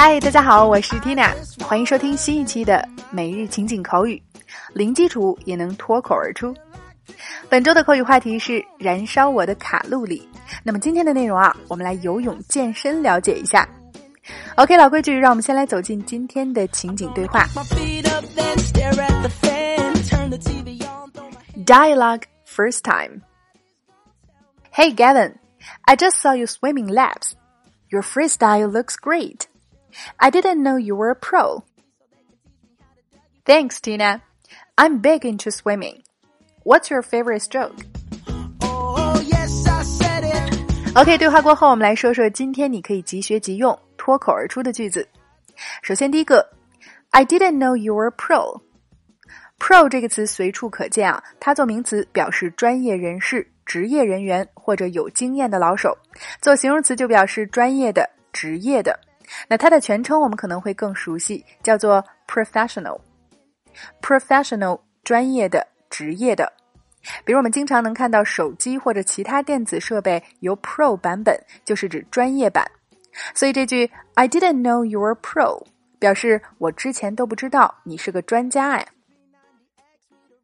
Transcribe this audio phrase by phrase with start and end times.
[0.00, 4.22] 嗨，大家好，我是 Tina，欢迎收听新一期的每日情景口语，
[4.72, 6.54] 零基础也能脱口而出。
[7.48, 10.26] 本周的口语话题是燃烧我的卡路里。
[10.62, 13.68] 那么今天的内容啊，我们来游泳健身了解一下。
[14.54, 17.44] OK，老规矩，让我们先来走进今天的情景对话。
[21.66, 23.22] Dialogue first time.
[24.72, 25.34] Hey Gavin,
[25.86, 27.32] I just saw you swimming laps.
[27.90, 29.48] Your freestyle looks great.
[30.18, 31.64] I didn't know you were a pro.
[33.44, 34.22] Thanks, Tina.
[34.76, 36.02] I'm big into swimming.
[36.64, 37.74] What's your favorite stroke?
[40.94, 45.06] OK，对话过后，我们来说说今天你可以即学即用、脱口而出的句子。
[45.82, 46.50] 首先，第一个
[47.10, 48.60] ，I didn't know you were a pro。
[49.58, 55.90] Pro 这个词随处可见啊，它做名词表示专业人士、职业人员或者有经验的老手；
[56.40, 58.98] 做形容词就表示专业的、职业的。
[59.48, 62.98] 那它的全称我们可能会更熟悉，叫做 professional。
[64.02, 66.52] professional 专业的、职业的。
[67.24, 72.68] 比如我们经常能看到手机或者其他电子设备有 Pro 版本，就是指专业版。
[73.34, 75.64] 所以这句 I didn't know you're pro
[75.98, 78.86] 表示我之前都不知道你是个专家哎。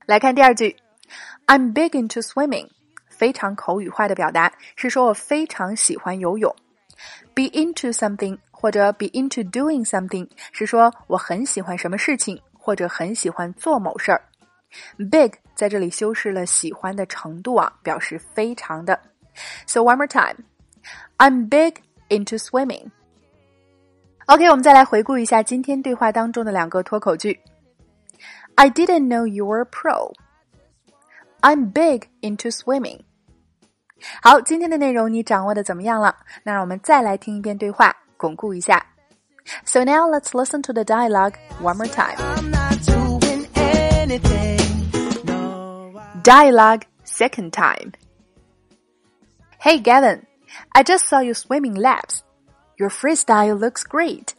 [0.07, 0.77] 来看第二句
[1.47, 2.69] ，I'm big into swimming，
[3.09, 6.55] 非常口语化的表达是说我非常喜欢游泳。
[7.35, 14.19] Be into something 或者 be into doing something 是说我很喜欢什么事情或者很喜欢做某事儿。
[15.11, 18.99] Big 在这里修饰了喜欢的程度啊，表示非常的。
[19.67, 20.47] So one more time,
[21.19, 21.75] I'm big
[22.09, 22.87] into swimming.
[24.29, 27.39] OK，我们再来回顾一下今天对话当中的两个脱口句。
[28.55, 30.15] I didn't know you were pro.
[31.43, 33.01] I'm big into swimming.
[34.23, 36.17] 好，今天的内容你掌握的怎么样了？
[36.45, 38.86] 那让我们再来听一遍对话，巩固一下。
[39.66, 42.18] So now let's listen to the dialogue one more time.
[46.24, 47.94] Dialogue second time.
[49.60, 50.26] Hey Gavin,
[50.74, 52.24] I just saw you swimming laps.
[52.78, 54.36] Your freestyle looks great.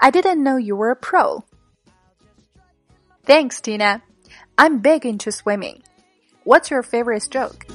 [0.00, 1.44] I didn't know you were a pro.
[3.24, 4.02] Thanks, Tina.
[4.58, 5.82] I'm big into swimming.
[6.44, 7.66] What's your favorite stroke?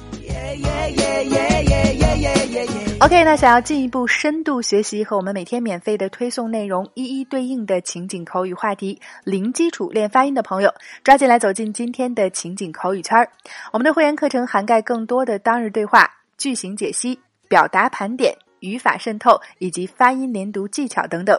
[2.99, 10.73] OK，那想要进一步深度学习和我们每天免费的推送内容一一对应的情景口语话题，零基础练发音的朋友，
[11.03, 13.29] 抓紧来走进今天的情景口语圈儿。
[13.73, 17.19] 我们的会员课程涵盖更多的当日对话、句型解析、
[17.49, 21.37] 表达盘点、语法渗透以及发音连读技巧等等。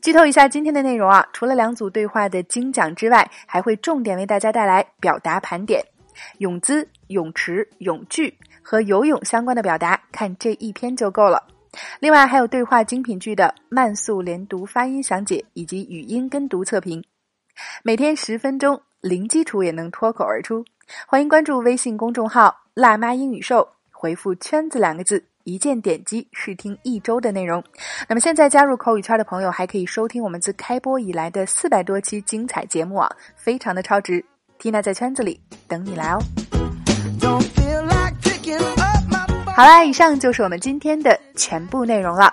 [0.00, 5.84] 剧透一下今天的内容啊，除了两组对话的精讲之外，还会重点为大家带来表达盘点。
[6.38, 11.42] 泳姿、泳池、泳具和游泳相关的表达，看这一篇就够了。
[12.00, 17.04] 另外还有对话精品剧的慢速连读发音详解以及语音跟读测评。
[17.82, 20.64] 每天十分钟，零基础也能脱口而出。
[21.06, 27.62] 欢迎关注微信公众号“辣妈英语秀”，回复“圈子”两个字，一键点击试听一周的内容。
[28.08, 34.24] 那么现在加入口语圈的朋友，还可以收听我们自开播以来的四百多期精彩节目啊，非常的超值。
[34.60, 36.18] Tina 在圈子里等你来哦。
[39.54, 42.32] 好啦，以上就是我们今天的全部内容了。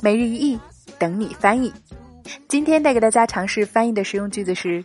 [0.00, 0.60] 每日一译，
[0.98, 1.72] 等你翻译。
[2.48, 4.84] 今天带给大家尝试翻译的实用句子是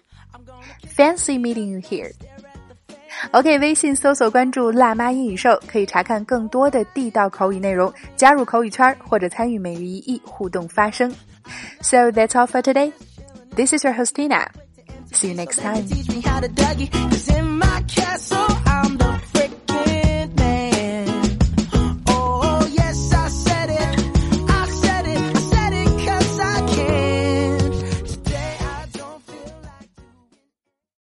[0.95, 2.11] ：Fancy meeting you here。
[3.31, 11.13] OK，微信搜索关注“辣妈英语秀”，可以查看更多的地道口语内容，加入口语圈或者参与每日一译互动发声。
[11.81, 12.91] So that's all for today.
[13.55, 14.47] This is your host Tina.
[15.15, 15.85] See you next time.